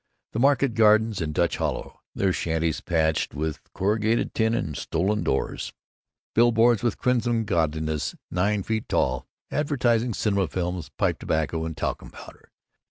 [0.31, 5.73] The market gardens in Dutch Hollow, their shanties patched with corrugated iron and stolen doors.
[6.33, 12.51] Billboards with crimson goddesses nine feet tall advertising cinema films, pipe tobacco, and talcum powder.